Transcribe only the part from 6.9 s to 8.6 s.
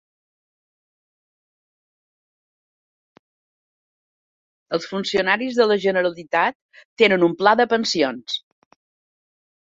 tenen un pla de pensions.